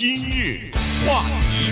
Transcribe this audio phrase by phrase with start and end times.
[0.00, 0.70] 今日
[1.06, 1.70] 话题，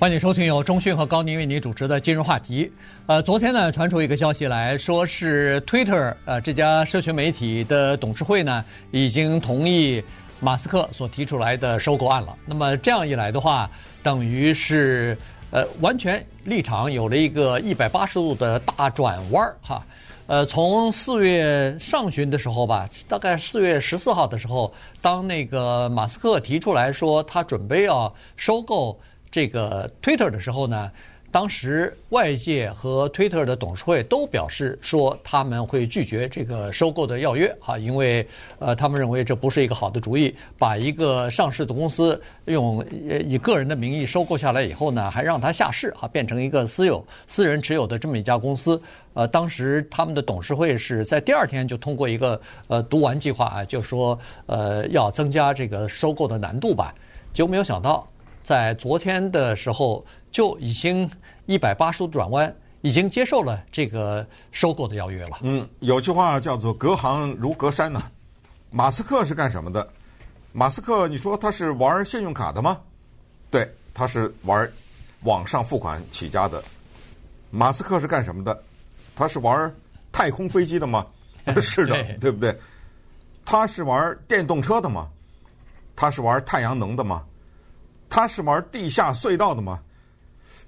[0.00, 2.72] 欢迎收听由中讯和高宁为您主持的今日话题。
[3.04, 10.02] 呃，昨天呢传出一个消息来说是 Twitter 呃这家社群媒体的董事会呢已经同意
[10.40, 12.34] 马斯克所提出来的收购案了。
[12.46, 13.70] 那么这样一来的话，
[14.02, 15.14] 等于是
[15.50, 19.84] 呃完全立场有了一个一百八十度的大转弯哈。
[20.26, 28.98] 呃，从四月上旬的时候吧，大概四月十四号的时候，当那个马斯克提出来说他准备要收购
[29.30, 30.90] 这个 Twitter 的时候呢。
[31.30, 38.26] 当时外界和 Twitter 的董事会都表示说他们会拒绝这个收购的要约，哈，因为
[38.58, 42.84] 呃他们认为这不是一个好的主意，把一个上市的公司用
[43.24, 48.80] 以个人的名义收购下来以后呢，还让它下市，哈，变成一个私有、私人持有的这么一家公司。
[49.12, 56.94] 呃，当时他们的董事会是在第二天就通过一个呃读完计划啊，就说呃要增加这个收购的难度吧，
[57.32, 58.06] 就没有想到
[58.46, 60.06] 在昨天的时候。
[60.32, 61.10] 就已经
[61.46, 65.38] 一百八十度转弯，已经接受了这个收购的邀约了。
[65.40, 68.02] 嗯，有句话叫做“隔行如隔山”呐。
[68.70, 69.88] 马斯克是干什么的？
[70.52, 72.78] 马斯克，你说他是玩信用卡的吗？
[73.50, 74.70] 对，他是玩
[75.22, 76.62] 网上付款起家的。
[77.50, 78.62] 马斯克是干什么的？
[79.14, 79.74] 他是玩
[80.12, 81.06] 太空飞机的吗？
[81.62, 82.54] 是的，对，对不对？
[83.42, 85.08] 他是玩电动车的吗？
[85.96, 87.24] 他是玩太阳能的吗？
[88.16, 89.78] 他是玩地下隧道的吗？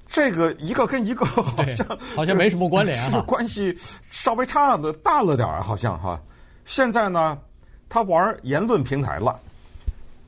[0.06, 3.74] 这个一个跟一个好像好像没什么关联啊，是不是关系
[4.10, 6.20] 稍微差的大了点儿，好像哈。
[6.66, 7.38] 现在呢，
[7.88, 9.40] 他玩言论平台了。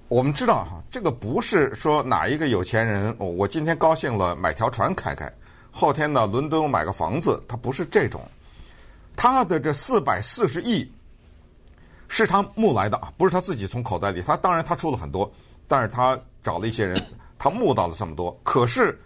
[0.08, 5.30] 我们知道哈，这个不是说哪一个有钱人，我今天高兴了买条船开开，
[5.70, 8.26] 后天呢伦敦我买个房子，他不是这种。
[9.14, 10.90] 他的这四百四十亿
[12.08, 14.22] 是他募来的啊，不是他自己从口袋里。
[14.22, 15.30] 他当然他出了很多，
[15.68, 17.04] 但是他找了一些人，
[17.38, 18.98] 他募到了这么多，可是。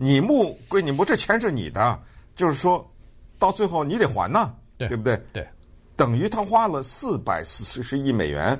[0.00, 2.00] 你募归你募，这钱是你的，
[2.36, 2.88] 就是说，
[3.36, 5.20] 到最后你得还呐，对，对不对？
[5.32, 5.48] 对，
[5.96, 8.56] 等于他花了四百四十亿美元，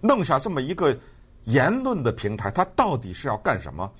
[0.00, 0.96] 弄下这么一个
[1.42, 3.92] 言论的平台，他到底是要干什么？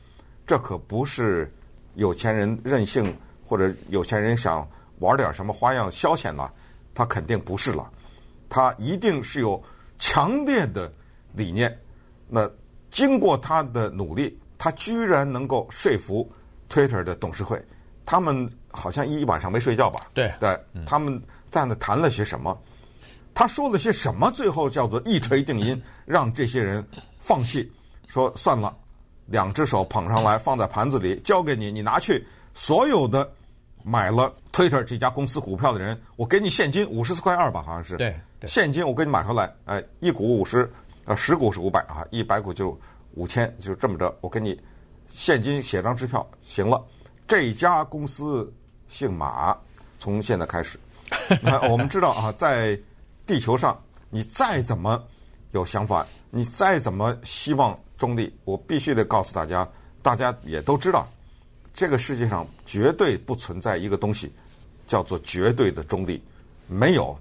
[0.47, 1.53] 这可不是
[1.97, 3.13] 有钱人任性
[3.45, 4.65] 或者有钱人想
[5.01, 6.55] 玩点什么花样消遣了，
[6.95, 7.91] 他肯定不是了，
[8.49, 9.61] 他一定是有
[9.99, 10.89] 强烈的
[11.33, 11.77] 理念。
[12.29, 12.49] 那
[12.91, 16.31] 经过他的努力，他居然能够说服。
[16.69, 17.65] Twitter 的董事会，
[18.05, 20.01] 他们好像一晚上没睡觉吧？
[20.13, 22.61] 对，对，他们在那谈了些什么？
[23.33, 24.33] 他说了些什么？
[24.33, 26.85] 最后叫做一锤定音， 让这些人
[27.19, 27.71] 放弃，
[28.09, 28.77] 说算了，
[29.27, 32.27] 两只手捧上来，放在盘子里，交给你，你拿去。
[32.53, 33.31] 所有的
[33.85, 37.97] 买了 Twitter 这家公司股票的人，我给你现金五十四块二吧，好像是。
[37.97, 40.69] 对，现金我给你买回来，哎，一股五十，
[41.07, 42.79] 呃，十股是五百啊，一百股就
[43.15, 44.61] 五千，就这么着，我给你。
[45.09, 46.85] 现金写张支票行了，
[47.27, 48.53] 这家公司
[48.89, 49.57] 姓马，
[49.99, 50.79] 从现在开始，
[51.41, 52.79] 那我们知道啊，在
[53.25, 53.81] 地球上，
[54.11, 55.03] 你再怎么
[55.53, 59.67] 有想法，你再怎么希望中立，我必须得告诉大家，
[60.03, 61.09] 大家也都知道，
[61.73, 64.33] 这个世界上绝对不存在一个东西
[64.89, 66.21] 叫做绝对的中立，
[66.67, 67.17] 没有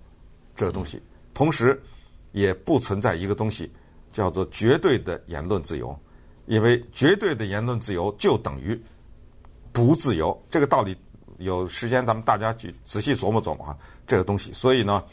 [0.55, 1.01] 这个东西，
[1.35, 1.79] 同时
[2.35, 3.71] 也不存在一个东西
[4.11, 5.97] 叫做绝对的言论自由。
[6.47, 8.79] 因为绝对的言论自由就等于
[9.71, 10.95] 不自由，这个道理
[11.39, 13.75] 有时间咱们大家去仔细琢磨琢磨啊，
[14.05, 14.53] 这个东西。
[14.53, 15.03] 所以呢，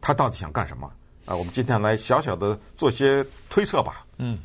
[0.00, 0.88] 他到底想干什么？
[1.24, 4.06] 啊，我们今天来小小的做些推测吧。
[4.18, 4.38] 嗯，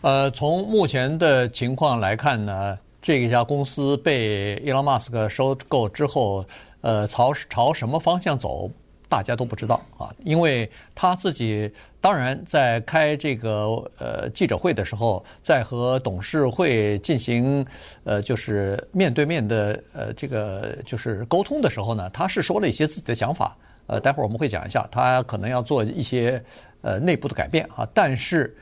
[0.00, 6.44] 呃，从目前的情况来看呢，这一家公司被伊隆马斯克收购之后，
[6.80, 8.68] 呃，朝朝什么方向走？
[9.14, 11.70] 大家都不知道啊，因为他自己
[12.00, 17.64] 当然在开这个呃记者会的时候，在和董事会进行
[18.02, 26.42] 呃就是面对面的呃这个就是沟通的时候呢，他是说了一些自己的想法，呃，待会儿我们会讲一下，他可能要做一些
[26.82, 28.52] 呃内部的改变啊，但是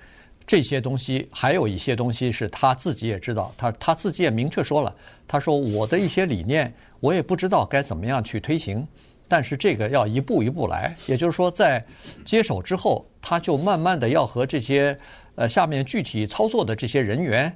[0.46, 4.94] 这些东西还有一些东西是他自己也知道，他他自己也明确说了，
[5.26, 6.70] 他说我的一些理念
[7.00, 8.86] 我也不知道该怎么样去推行。
[9.32, 11.82] 但是这个要一步一步来，也就是说，在
[12.22, 14.94] 接手之后，他就慢慢的要和这些
[15.36, 17.50] 呃下面具体操作的这些人员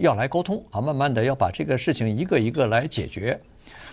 [0.00, 3.40] 要来沟通啊，慢慢的要把这个事情一个一个来解决。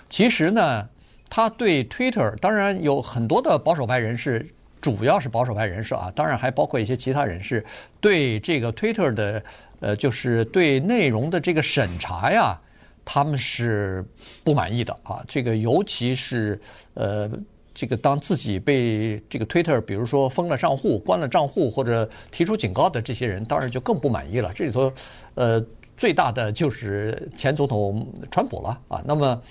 [0.10, 0.90] 其实呢，
[1.30, 4.46] 他对 Twitter 当然有很多的保守派人士，
[4.82, 7.66] 主要是保守派人士啊，当然还包括一些其他人士
[8.02, 9.42] 对这个 Twitter 的
[9.80, 12.60] 呃，就是对内容的这个审查呀。
[13.04, 14.06] 他们是
[14.44, 16.60] 不满意的啊，这个尤其是
[16.94, 17.30] 呃
[17.74, 24.52] 这个当自己被这个 Twitter 比如说封了账户、关了账户或者提出警告的这些人，当然就更不满意了。
[24.54, 24.92] 这里头，
[25.36, 25.64] 呃，
[25.96, 29.02] 最大的就是前总统川普了啊。
[29.06, 29.42] 那么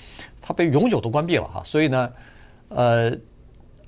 [0.40, 2.12] 他被永久的关闭了哈，所以呢，
[2.68, 3.12] 呃，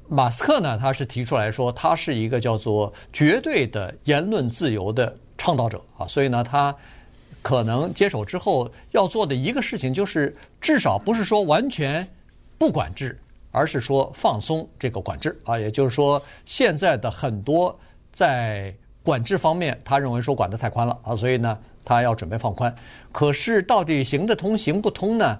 [0.08, 6.74] 马斯克呢，他是提出来说，他是一个叫做绝对的言论自由的倡导者啊，所以呢，他
[7.42, 12.08] 可能接手之后要做的一个事情，就是至少不是说完全
[12.56, 13.18] 不管制。
[13.54, 17.78] 而是说放松这个管制啊，也就是说，现在的很多
[18.10, 22.74] 在管制方面，他认为说管得太宽了啊，所以呢，他要准备放宽。
[23.12, 25.38] 可是到底行得通行不通呢？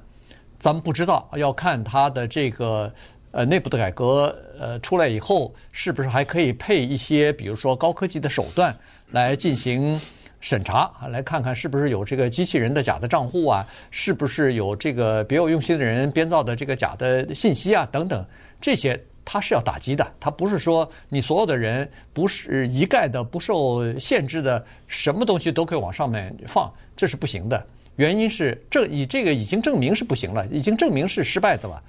[0.58, 2.92] 咱们不知道，要看他的这个
[3.30, 8.76] 呃内部的改革呃出来以后，是不是还可以配一些比如说高科技的手段
[9.12, 9.98] 来进行。
[10.42, 18.26] 审查啊，来看看是不是有这个机器人的假的账户啊，是不是有这个别有用心的人编造的这个假的信息啊，等等，
[18.60, 20.04] 这些它是要打击的。
[20.18, 27.64] 它不是说你所有的人不是一概的不受限制的，什么东西都可以往上面放，这是不行的。
[27.94, 31.80] 原因是这以这个已经证明是不行了，已经证明是失败的了。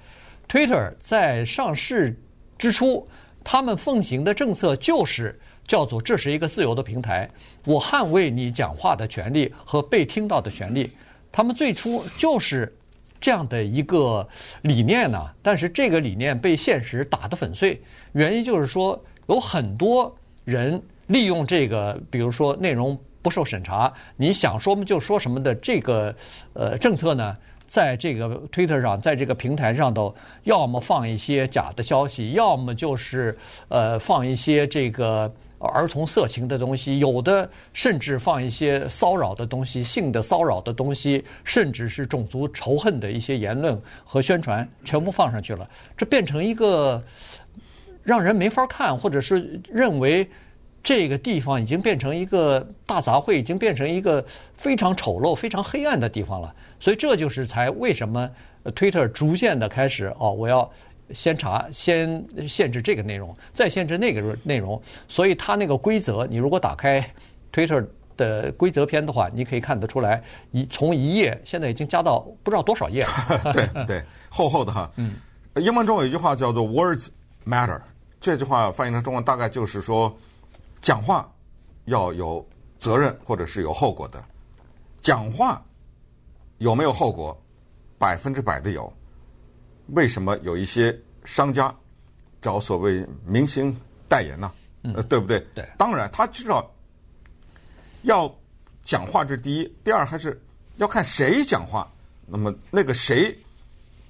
[0.48, 2.16] Twitter 在上市
[2.56, 3.04] 之初，
[3.42, 5.36] 他们奉行的政策就是。
[5.66, 7.28] 叫做这是一个自由的平台，
[7.64, 10.90] 我捍卫你讲话的权利和被听到的权利。
[11.32, 12.72] 他们最初就是
[13.20, 14.26] 这样的一个
[14.62, 17.80] 理念呢，但是这个理念被现实打得粉碎。
[18.12, 20.14] 原因就是说，有很多
[20.44, 26.14] 人利用这个，比如说内容不受审查，你想说什么就说什么的这个
[26.52, 30.14] 呃政策呢，在这个 Twitter 上，在这个平台上头，
[30.44, 33.36] 要么放一些假的消息，要么就是
[33.68, 35.32] 呃放一些这个。
[35.68, 45.68] 儿童色情的东西，有的甚至放一些骚扰的东西、性的骚扰的东西，甚至是种族仇恨的一些言论和宣传，全部放上去了。
[45.96, 47.02] 这变成一个
[48.02, 50.28] 让人没法看，或者是认为
[50.82, 54.24] 这个地方已经变成一个大杂烩，已经变成一个
[54.54, 56.54] 非常丑陋、非常黑暗的地方了。
[56.78, 58.30] 所以这就是才为什么
[58.64, 60.70] Twitter 逐渐的开始哦，我要。
[61.12, 64.80] 先查，先限制这个内容，再限制那个内容。
[65.08, 67.04] 所以它那个规则，你如果打开
[67.52, 67.86] Twitter
[68.16, 70.22] 的规则篇的话，你可以看得出来，
[70.52, 73.52] 一从一页现在已经加到不知道多少页了。
[73.52, 74.90] 对对，厚厚的哈。
[74.96, 75.16] 嗯。
[75.56, 77.08] 英文中有一句话叫做 “Words
[77.46, 77.80] matter”，
[78.20, 80.16] 这句话翻译成中文大概就是说，
[80.80, 81.30] 讲话
[81.84, 82.44] 要有
[82.78, 84.24] 责任或者是有后果的。
[85.00, 85.62] 讲话
[86.58, 87.40] 有没有后果？
[87.96, 88.92] 百分之百的有。
[89.88, 91.74] 为什么有一些商家
[92.40, 93.76] 找所谓明星
[94.08, 94.50] 代言呢？
[94.94, 95.38] 呃，对不对？
[95.54, 95.68] 对。
[95.76, 96.70] 当然，他知道
[98.02, 98.34] 要
[98.82, 100.40] 讲话这是第一，第二还是
[100.76, 101.86] 要看谁讲话。
[102.26, 103.36] 那么那个谁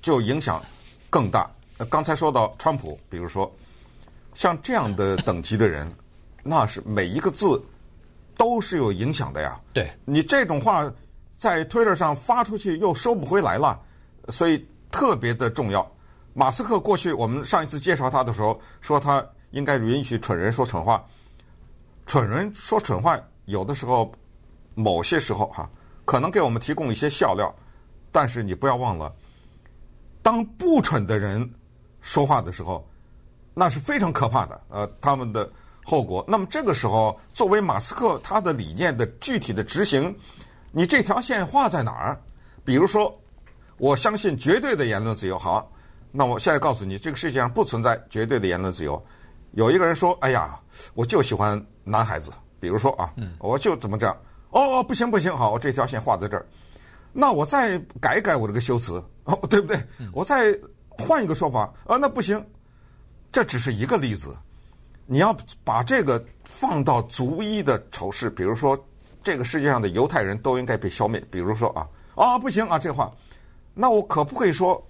[0.01, 0.63] 就影响
[1.11, 1.51] 更大。
[1.79, 3.53] 呃刚才说到川普，比如说
[4.35, 5.93] 像这样的等级的人，
[6.43, 7.61] 那是每一个字
[8.37, 9.61] 都是有影响的呀。
[9.73, 9.91] 对。
[10.05, 10.93] 你这种话
[11.37, 13.81] 在 Twitter 上发出去又收不回来了，
[14.29, 14.65] 所以。
[14.95, 15.85] 特别的重要。
[16.35, 21.05] 马斯克过去我们上一次介绍他的时候，说他应该允许蠢人说蠢话。
[22.07, 24.13] 蠢人说蠢话，有的时候，
[24.77, 25.69] 某些时候哈，
[26.05, 27.53] 可能给我们提供一些笑料。
[28.13, 29.13] 但是你不要忘了，
[30.23, 31.53] 当不蠢的人
[32.01, 32.89] 说话的时候，
[33.53, 34.61] 那是非常可怕的。
[34.69, 35.51] 呃，他们的
[35.83, 36.25] 后果。
[36.29, 40.17] 那么这个时候，作为马斯克他的理念的具体的执行，
[40.71, 42.17] 你这条线画在哪儿？
[42.65, 43.13] 比如说。
[43.77, 45.39] 我相信绝对的言论自由。
[45.39, 45.71] 好，
[46.11, 49.03] 那我现在告诉你，这个世界上不存在绝对的言论自由。
[49.53, 50.59] 有一个人说：“哎呀，
[50.95, 54.17] 我就喜欢男孩子，比如说啊，我就怎么这样。”
[54.51, 56.47] 哦，不行不行，好，我这条线画在这儿。
[57.13, 59.81] 那我再改一改我这个修辞，哦，对不对？
[60.13, 60.57] 我再
[60.91, 62.45] 换一个说法，啊，那不行。
[63.33, 64.37] 这只是一个例子。
[65.07, 68.79] 你要把这个放到逐一的仇视，比如说
[69.23, 71.23] 这个世界上的犹太人都应该被消灭。
[71.31, 73.13] 比如说啊，啊，不行啊，这话。
[73.75, 74.83] 那我可不可以说，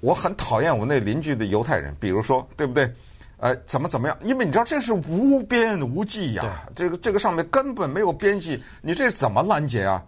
[0.00, 1.94] 我很讨厌我那邻居的犹太人？
[1.98, 2.90] 比如说，对不对？
[3.38, 4.16] 呃，怎么怎么样？
[4.22, 10.02] 因为你知道这是无边无际呀，这个这个上面根本没有边际，你这怎么拦截啊？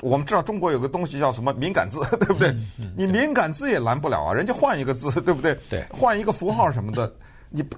[0.00, 2.52] 我们知道中国有个东西叫什么敏感字，对不对？
[2.96, 5.56] 你敏感字也拦不了啊，人家换一个字，对不对？
[5.70, 7.14] 对，换一个符号什么的，
[7.50, 7.76] 你不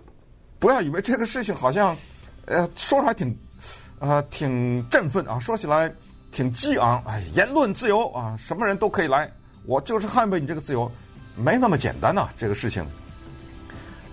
[0.58, 1.94] 不要以为这个事情好像，
[2.46, 3.36] 呃，说出来挺，
[3.98, 5.92] 呃，挺振奋啊，说起来
[6.30, 9.30] 挺激昂，哎，言论自由啊，什么人都可以来。
[9.68, 10.90] 我就是捍卫你这个自由，
[11.36, 12.82] 没那么简单呐、啊，这个事情。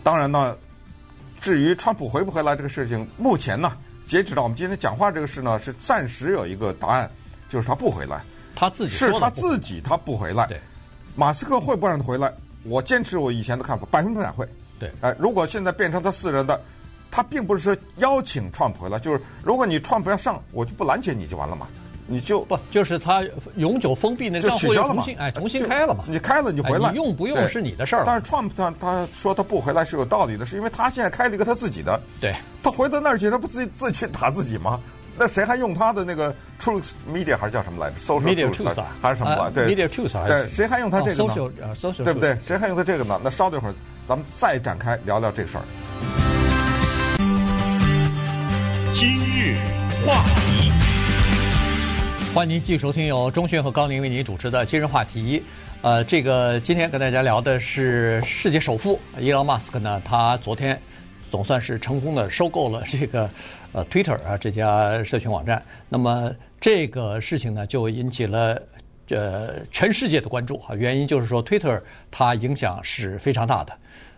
[0.04, 0.54] 当然呢，
[1.40, 3.72] 至于川普回不回来这个事情，目前呢，
[4.06, 7.10] 截止到我们今天讲话这个事呢，是暂时有一个答案，
[7.48, 8.22] 就是他不回来。
[8.54, 10.46] 他自己是他自己他不回来。
[10.48, 10.60] 对，
[11.16, 12.34] 马斯克会不会让他回来？
[12.64, 14.46] 我坚持我以前的看法，百分之百会。
[14.78, 16.62] 对，哎，如果现在变成他私人的，
[17.10, 21.66] 他并不是说邀请 Trump 回来，就是如果你 Trump 要上，我就不拦截你就完了嘛，
[22.08, 23.24] 你就不就是他
[23.56, 26.04] 永久封闭那个账户又重新哎重新开了嘛？
[26.08, 28.04] 你开了你回来，哎、你用不用是你的事儿。
[28.06, 34.80] 但是 Trump 他他说他不回来是有道理的，是因为他现在开了一个他自己的，对，他回到那儿去，他不自己自己打自己吗？
[35.18, 39.34] 那谁还用他的那个 Truth Media 还是叫什么来着？Social Media Truth 还是什么？
[39.34, 41.34] 来、对，Media Truth 对，谁还用他这个呢？
[41.38, 42.38] 哦、social, social 对不对？
[42.40, 43.20] 谁还用他这个呢？
[43.24, 43.74] 那稍等一会儿，
[44.06, 45.64] 咱们再展开聊聊这事儿。
[48.92, 49.58] 今日
[50.06, 50.72] 话题，
[52.36, 55.42] 欢迎您继续收听由中讯和高宁为您主持的今日话题。
[55.82, 60.78] 呃，这个今天跟大家聊的是世界首富伊隆马斯克呢，他昨天
[61.32, 63.30] 总算是成功的收购了这个。
[63.72, 68.62] 呃，Twitter 啊，这家社群网站，那么这个事情呢，就引起了
[69.12, 70.76] 呃全世界的关注啊。
[70.76, 73.74] 原因就是说，Twitter 它影响是非常大的，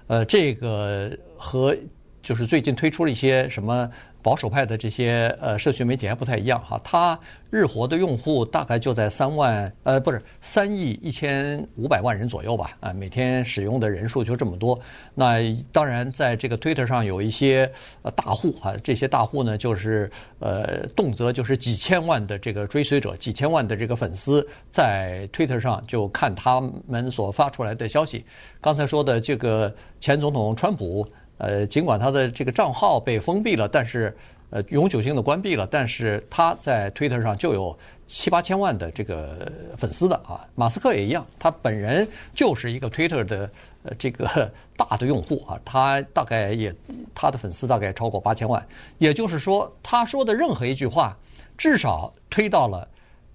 [0.07, 1.77] 呃，这个和
[2.27, 3.89] 就是最近推出了一些什么。
[4.23, 7.17] 保守派的这些呃社群媒体还不太一样哈，它
[7.49, 14.77] 日活的用户大概就在三万呃不是三亿一千五百万人左右吧啊，每天使用的人数就这么多。
[15.15, 15.37] 那
[15.71, 28.25] 当然在这个 Twitter 上有一些呃大户哈，这些大户呢就是呃动辄就是几千万的这个追随者，几千万的这个粉丝在 Twitter 上就看他们所发出来的消息。
[28.59, 31.07] 刚才说的这个前总统川普。
[31.37, 34.15] 呃，尽管他的这个账号被封闭了，但是
[34.49, 37.77] 呃永久性的关闭了，但是他在 Twitter 上就有
[38.07, 40.45] 七八千万的这个粉丝的啊。
[40.55, 43.49] 马斯克也一样，他本人就是一个 Twitter 的
[43.83, 46.73] 呃这个大的用户啊，他大概也
[47.13, 48.65] 他的粉丝大概超过八千万，
[48.97, 51.15] 也就是说，他说的任何一句话，
[51.57, 52.87] 至少推到了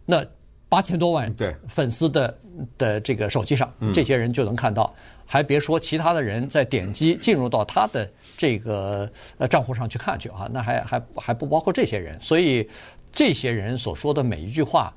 [0.05, 0.25] 那
[0.73, 1.31] 八千多万
[1.69, 2.35] 粉丝的
[2.79, 4.91] 的这个手机上，这些人就能看到。
[5.27, 12.67] 还别说其他的人在点击进入到他的这个呃账户上去看去啊，那还还还不包括这些人，所以
[13.13, 14.91] 这些人所说的每一句话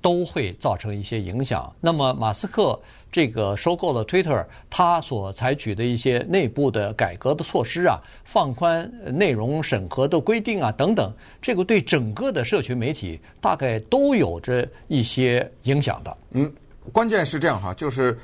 [0.00, 1.70] 都会造成一些影响。
[1.78, 16.16] 那么马斯克这个收购了 Twitter，他所采取的一些内部的改革的措施啊，放宽内容审核的规定啊等等，这个对整个的社群媒体大概都有着一些影响的。
[16.32, 16.52] 嗯，
[16.92, 18.18] 关键是这样哈，就是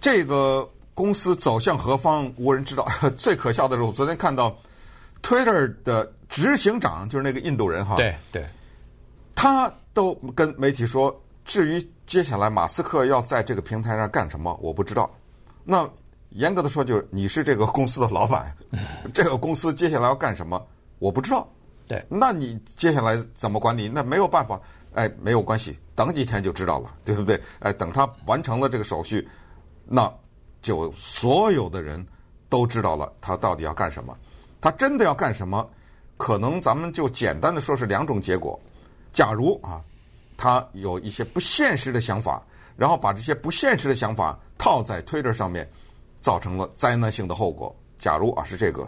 [0.00, 0.68] 这个。
[0.96, 2.86] 公司走向何方，无人知道。
[3.18, 4.56] 最可笑的是，我昨天看到
[5.22, 8.46] Twitter 的执行长，就是那个印度人哈，对对，
[9.34, 11.14] 他都跟媒体说，
[11.46, 15.10] 至于接下来马斯克要在这个平台上干什么，我不知道。
[15.64, 15.88] 那
[16.30, 18.54] 严格的说，就是你是这个公司的老板，
[19.14, 20.62] 这个公司接下来要干什么，
[20.98, 21.48] 我不知道。
[21.88, 23.88] 对，那你接下来怎么管理？
[23.88, 24.60] 那没有办法，
[24.92, 27.40] 哎，没有关系，等几天就知道了，对不对？
[27.60, 29.26] 哎，等他完成了这个手续，
[29.86, 30.12] 那。
[30.62, 32.04] 就所有的人
[32.48, 34.16] 都知道了他到底要干什么，
[34.60, 35.64] 他真的要干什么？
[36.16, 38.58] 可能咱们就简单的说是两种结果。
[39.12, 39.80] 假如啊，
[40.36, 42.44] 他有一些不现实的想法，
[42.76, 45.68] 然后把这些不现实的想法套在 Twitter 上面，
[46.20, 47.74] 造成了灾难性的后果。
[47.98, 48.86] 假如啊是这个，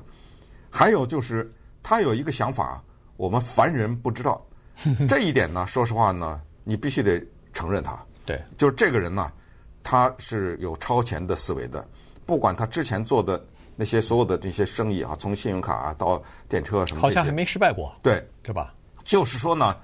[0.71, 1.51] 还有就是
[1.83, 2.83] 他有一个想法，
[3.17, 4.45] 我们凡人不知道。
[5.09, 7.21] 这一点呢，说实话呢，你必须得
[7.53, 7.99] 承认他。
[8.25, 9.33] 对，就是这个人呢。
[9.81, 11.83] 他是有超前的思维的，
[12.27, 13.43] 不管他之前做的
[13.75, 18.75] 那些所有的这些生意啊，从信用卡啊到电车什么，好像还没失败过，对，是吧？
[19.03, 19.75] 就是说呢，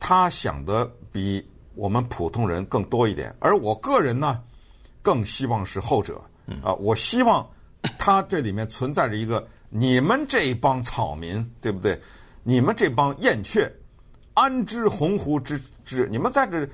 [0.00, 4.42] 他想的比我们普通人更多一点，而我个人呢，
[5.02, 6.20] 更希望是后者。
[6.62, 7.46] 啊，我希望
[7.98, 12.00] 他这里面存在着一个你们这一帮草民，对不对？
[12.42, 13.70] 你们这帮燕雀，
[14.32, 16.08] 安知鸿鹄之志？
[16.10, 16.66] 你们在这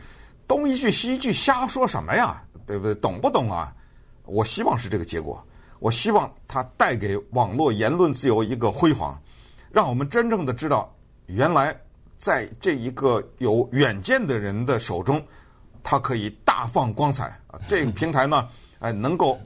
[0.46, 2.40] 东一句西一句瞎说什么呀？
[2.66, 2.94] 对不对？
[2.94, 3.74] 懂不懂啊？
[4.26, 5.44] 我希望是这个结果。
[5.80, 9.20] 我希望它带给网络言论自由一个辉煌，
[9.72, 10.94] 让我们真正的知道，
[11.26, 11.76] 原来
[12.16, 15.22] 在这一个有远见的人的手中，
[15.82, 17.58] 它可以大放光彩啊！
[17.68, 18.48] 这个平台呢，
[18.80, 19.38] 哎，能够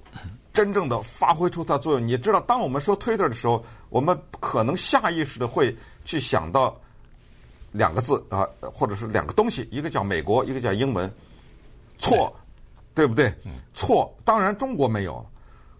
[0.52, 2.06] 真正的发挥出它作用。
[2.06, 6.78] 你知道，当我们说 Twitter 的时候，我们可能下意识的会去想到
[7.72, 11.12] 两个字啊，或者是两个东西，一个叫美国，一个叫英文，
[11.98, 12.34] 错。
[12.94, 13.32] 对不对？
[13.74, 15.24] 错，当然中国没有，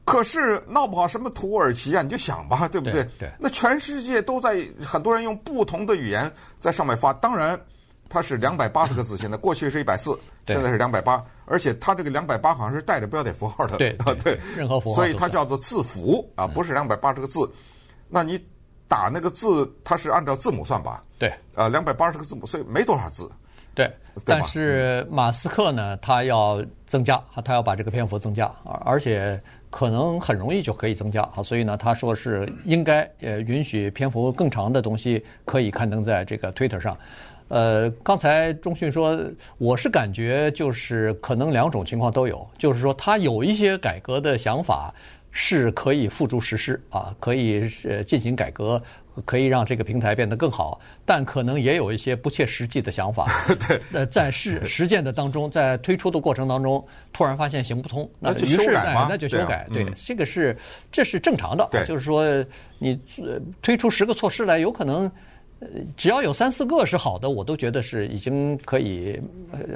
[0.08, 3.02] 可是闹不好什么土耳其啊，你就想吧，对不对？
[3.04, 3.32] 对，对。
[3.38, 7.12] 那全世界都在，很多人用不同的语言在上面发。
[7.14, 7.60] 当然，
[8.08, 17.40] 它是两百八十个字，现 在过去是一百四，现在是两百八，而且它这个两百八好像是带着标点符号的，对啊， 对，任何符号，所以它叫做字符啊，不是两百八十个字。
[18.08, 18.42] 那你
[18.88, 21.04] 打那个字，它是按照字母算吧？
[21.18, 23.30] 对，啊，两百八十个字母，所以没多少字。
[23.74, 23.88] 对，
[24.24, 36.96] 但是马斯克呢，他要增加，他要把这个篇幅增加，而而且可能很容易就可以增加啊，所以呢，他说是应该呃允许篇幅更长的东西可以刊登在这个 Twitter 上。
[37.48, 39.18] 呃，刚才中讯说，
[39.56, 44.94] 我是感觉就是可能两种情况都有，就是说他有一些改革的想法
[45.30, 48.80] 是可以付诸实施啊，可以呃进行改革。
[49.24, 53.26] 可以让这个平台变得更好，但可能也有一些不切实际的想法。
[53.68, 59.66] 对，呃，在实实践的当中，在推出的过程当中，突然发现行不通，那就修改嘛，那就修改。
[59.72, 60.56] 对，这个是
[60.92, 61.68] 这是正常的。
[61.86, 62.24] 就是说
[62.78, 62.98] 你
[63.62, 65.10] 推出十个措施来，有可能。
[65.96, 69.20] 只要有三四个是好的，我都觉得是已经可以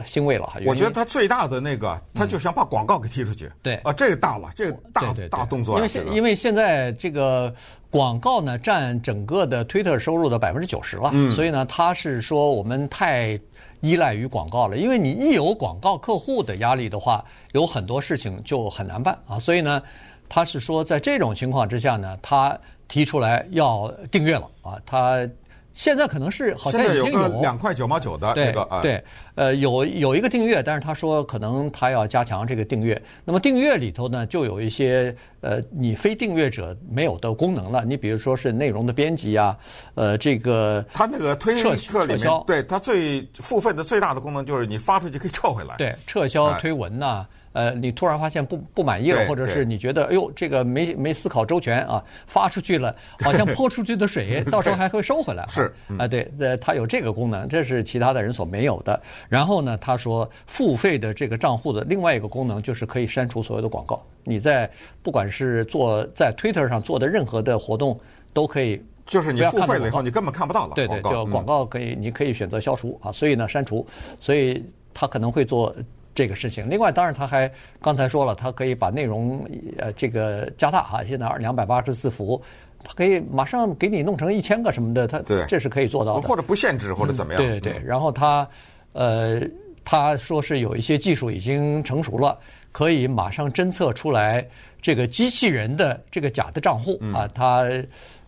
[0.07, 0.49] 欣慰了。
[0.65, 3.51] 我觉得他最大的那个，他就想把广告给踢出去。
[3.63, 5.77] 对啊，这个大了，这个大大动作。
[5.77, 7.53] 因为现因为现在这个
[7.91, 11.11] 广告呢，占整个的 Twitter 收入的百分之九十了。
[11.13, 11.33] 嗯。
[11.33, 13.37] 所以呢，他是说我们太
[13.81, 14.77] 依赖于广告了。
[14.77, 17.25] 因为你一有广告客户的压力的话，
[17.55, 19.37] 有很多事情就很难办啊。
[19.37, 19.83] 所以呢，
[20.29, 25.29] 他是说在这种情况之下呢，他提出来要订阅了啊，他。
[25.75, 29.03] 现在可能是好像已经有两块九毛九的那个啊，对，
[29.35, 33.01] 呃，有有一个订阅，但是他说可能他要加强这个订阅。
[33.25, 37.85] 那么订阅里头呢，就有一些呃，你非订阅者没有的功能了。
[37.85, 39.57] 你比如说是内容的编辑啊，
[39.95, 47.29] 呃，这个他那个推特里面，对他最付费的最大的功能就是你发出去可以撤回来，对，撤销推文呐、啊。
[47.55, 55.45] 呃，你突然发现不不满意了，或者是你觉得哎呦，这个没没思考周全啊，发出去了，好像泼出去的水， 到时候还会收回来。
[55.49, 58.99] 是啊、呃，对，呃，它有这个功能，这是其他的人所没有的。
[59.29, 64.01] 然后呢，他说付费的这个账户的另外一个功能就是可以删除所有的广告。
[64.25, 64.71] 你在
[65.03, 67.99] 不管是做在 Twitter 上做的任何的活动，
[68.33, 70.75] 都可以，就是你付费了以后，你根本看不到了。
[70.75, 73.87] 对对，就广告可以，你可以选择消除啊，所以呢，删除，
[74.21, 74.65] 所以
[74.95, 75.75] 他可能会做。
[76.15, 77.51] 这个事情，另外当然他还
[77.81, 79.43] 刚才说了，他可以把内容
[79.79, 82.39] 呃这个加大哈，现在两百八十字符，
[82.85, 87.43] 他可以马上给你弄成一千个什么的，他这是可以做到的，或者不限制或者怎么样。
[87.43, 88.47] 对对对，然后他
[88.93, 89.41] 呃
[89.85, 92.39] 他说是有一些技术已经成熟了，
[92.71, 94.47] 可以马上侦测出来
[94.81, 97.63] 这个机器人的这个假的账户啊，他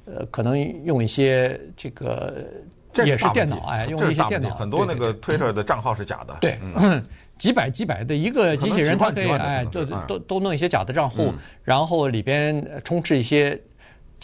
[0.04, 2.44] 呃可能用一些这个
[3.04, 6.58] 也是电脑哎，用一些电脑，很多那个 Twitter 的账号是假的，对。
[7.36, 13.60] 几百几百的一个机器人，它可以哎，都都都弄一些假的账户，然后里边充斥一些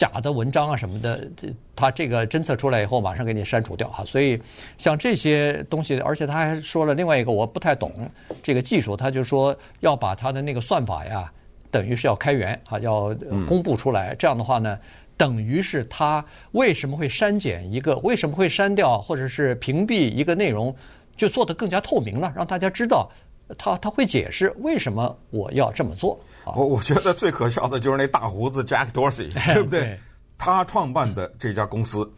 [0.01, 1.29] 假的文章啊什么的，
[1.75, 4.03] 他这个侦测出来以后，马上给你删除掉哈。
[4.03, 4.41] 所以
[4.79, 8.09] 像这些东西，而且他还说了另外一个我不太懂
[8.41, 11.31] 这个技术，他就说要把他的那个算法呀，
[11.69, 13.15] 等于是要开源啊，要
[13.47, 14.15] 公布出来。
[14.15, 14.75] 这样的话呢，
[15.17, 20.75] 等于是他为什么会删减一个，为什么会删掉或者是屏蔽一个内容？
[21.15, 23.07] 就做得更加透明了，让大家知道
[23.57, 26.19] 他他会解释为什么我要这么做。
[26.55, 29.81] 我我觉得最可笑的就是那大胡子 Jack Dorsey， 对不对？
[29.81, 29.99] 对
[30.37, 32.11] 他创办的这家公司，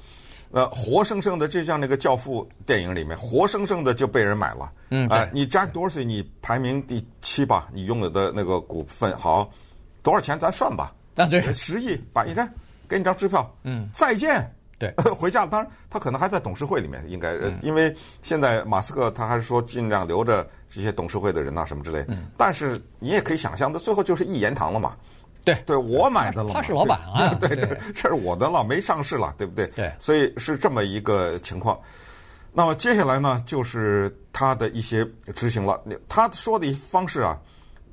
[0.52, 4.72] 呃，活生生的就像那个《教父》电影里面，活生生的就被人买了。
[4.92, 9.52] 嗯，哎、呃，你 Jack Dorsey，你排名第七吧，你拥有的那个股份好
[10.02, 10.40] 多少钱？
[10.40, 10.94] 咱算吧。
[11.16, 12.50] 啊，对，十亿，把一张
[12.88, 13.54] 给你张支票。
[13.64, 14.50] 嗯，再见。
[14.94, 15.48] 对， 回家了。
[15.50, 22.04] 当然，他可能还在董事会里面，应该，因为现在马斯克他还是说尽量留着这些董事会的人啊什么之类。
[22.08, 22.26] 嗯。
[22.38, 24.96] 但是你也可以想象，他最后就是一言堂了嘛。
[25.46, 26.54] 对，对我买的了。
[26.54, 27.34] 他是老板啊。
[27.40, 29.68] 对对，这是我的了，没上市了，对不对？
[29.76, 29.92] 对。
[30.00, 31.78] 所以是这么一个情况。
[32.54, 35.82] 那么接下来呢，就是他的一些执行了。
[36.08, 37.38] 他说的方式啊，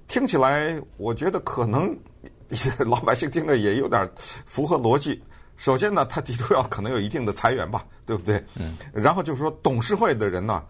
[0.07, 1.97] 听起来我觉得可能
[2.87, 4.09] 老百姓听着也有点
[4.47, 5.21] 符合逻辑。
[5.61, 8.43] 首先呢，他提出要可能有一定的裁员吧， 对不对？
[8.59, 8.79] 嗯。
[8.95, 10.65] 然后就是说，董事会的人呢，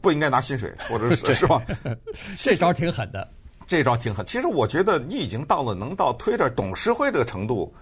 [0.00, 1.62] 不应该拿薪水， 或者是是吧？
[2.36, 3.28] 这招挺狠的。
[3.64, 4.26] 这招挺狠。
[4.26, 7.72] 其实我觉得你已经到了能到 Twitter 董事会这个程度，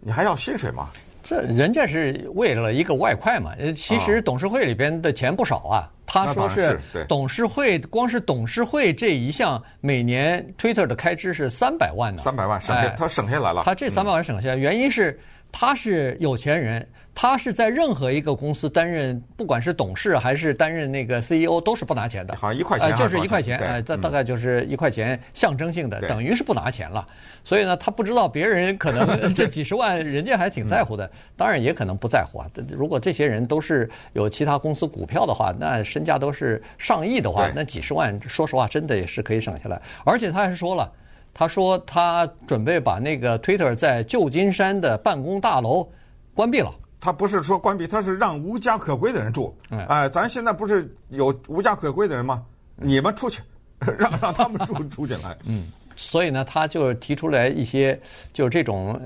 [0.00, 0.90] 你还要薪水吗？
[1.22, 3.52] 这人家是为了一个外快嘛。
[3.76, 5.88] 其实董事会里边的钱不少啊。
[6.04, 12.20] 他说是董事会，光是董事会这一项，每年 Twitter 的开支是三百万呢。
[12.20, 13.62] 三百万省下，他省下来了。
[13.64, 15.16] 他这三百万省下来，原因是。
[15.52, 16.84] 他是有钱人，
[17.14, 22.34] 他是在任何一个公司担任，不管是董事还是担任那个 CEO，都是不拿钱的。
[22.34, 27.06] 好像一块钱，就是一块钱，哎，大大概就是一块钱，象征性的，等于是不拿钱了。
[27.44, 31.08] 所以呢，他不知道别人可能 这几十万，人家还挺在乎的。
[31.36, 32.46] 当然也可能不在乎啊。
[32.70, 39.80] 如果这些人都是有其他公司股票的话，那身价都是上亿的话，那几十万，说实话，真的也是可以省下来。
[40.02, 40.90] 而且他还说了。
[41.34, 45.88] 他说他准备把那个 Twitter 在旧金山的办公大楼
[46.34, 46.74] 关闭了。
[47.00, 49.52] 他不是说关闭，他是让无家可归的人住。
[49.70, 52.44] 哎、呃，咱现在不是有无家可归的人吗？
[52.76, 53.42] 你们出去，
[53.98, 55.36] 让让他们住住进来。
[55.44, 57.98] 嗯，所以呢，他就提出来一些
[58.32, 59.00] 就是这种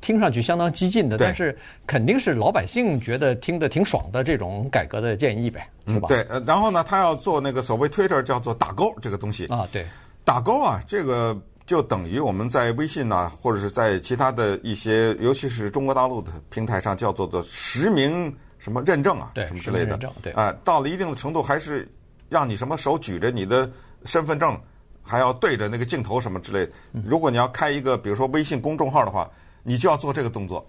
[0.00, 6.08] 听上去相当激进的，但是肯定是老百姓觉得听得挺爽的这种改革的建议呗，是吧？
[6.08, 9.86] 嗯、对，然后呢，他要做那个所谓 Twitter 叫做打勾这个东西啊，对，
[10.24, 11.40] 打勾啊，这个。
[11.68, 21.86] 就等于我们在微信呐、啊，或者是在其他的一些，尤其是中国大陆的平台上，叫做的实名什么认证啊，什么之类的，对，啊、呃，到了一定的程度，还是
[22.30, 23.70] 让你什么手举着你的
[24.06, 24.58] 身份证，
[25.02, 26.72] 还要对着那个镜头什么之类的。
[27.04, 29.30] 如果你要开一个，比如说微信公众号的话，
[29.62, 30.66] 你就要做这个动作，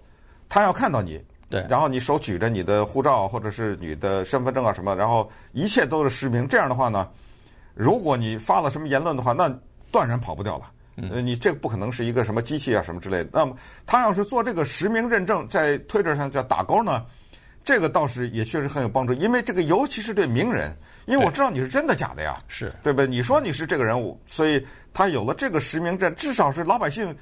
[0.50, 6.46] 他要看到你，对，然后你手举着你的护照或者是你的身份证啊什么，然后一切都是实名。
[6.46, 7.08] 这样的话呢，
[7.72, 9.50] 如果你发了什么言论的话，那
[9.90, 10.70] 断然跑不掉了。
[11.10, 13.30] 呃，你这个不可能是一个什么机器啊，什么之类的。
[13.32, 13.54] 那么
[13.86, 17.04] 他要是做这个实名认证，在推特上叫打勾呢，
[17.64, 19.14] 这个倒是也确实很有帮助。
[19.14, 23.06] 因为这个尤其是对名人，因为我知道你是真的假的呀，是对不对？
[23.06, 27.16] 你说你是这个人物，所以他有了这个实名证，至少是老百姓。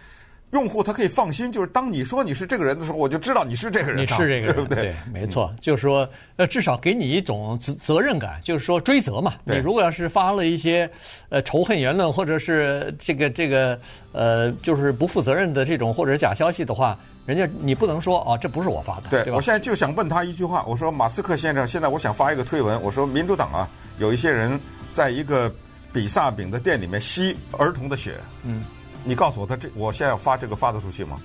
[0.53, 4.83] 用户他可以放心，就是当你说你是这个人的时候，我就知道你是这个人，你是这个人，对不对？
[4.85, 9.35] 对，没错，就是说，呃，至少给你一种责责任感，就是说追责嘛。
[9.45, 10.91] 你如果要是发了一些
[11.29, 13.79] 呃仇恨言论，或者是这个这个
[14.13, 19.31] 呃，就是不负责任的这种或者假消息的话，人家你不能说啊，这不是我发的，对？
[19.31, 24.59] 我现在就想问他一句话，我说马斯克先生，现在我想发一个推文，我说民主党啊，有一些人
[24.93, 25.53] 在一个
[25.93, 28.65] 比萨饼的店里面吸儿童的血，嗯。
[29.05, 31.19] 你告诉我，他这我现在要发这个发得出去吗？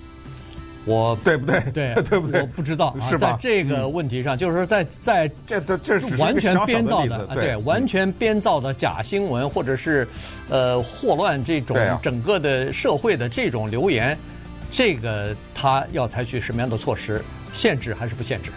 [0.85, 1.61] 我对不对？
[1.71, 2.41] 对 对不对？
[2.41, 3.31] 我不知道， 是吧？
[3.31, 10.05] 在这个问题上，就是说，在在这这这是完全编造的，对，完全编造的假新闻，或者是
[10.49, 14.17] 呃祸乱这种整个的社会的这种流言，
[14.71, 17.23] 这个他要采取什么样的措施？
[17.53, 18.49] 限制还是不限制？